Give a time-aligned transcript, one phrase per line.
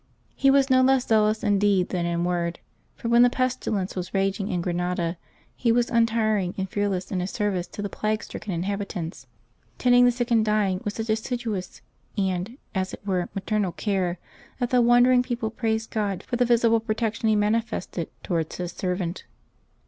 [0.33, 2.57] He was no less zealous in deed than in word;
[2.95, 5.15] for when the pestilence was raging in Granada
[5.55, 9.27] he was untiring and fearless in his service to the plague stricken inhabitants,
[9.77, 11.83] tending the sick and dying with such assiduous
[12.17, 14.17] and, as it were, maternal care,
[14.59, 19.25] that the wondering people praised God for the visible protection He manifested towards His servant.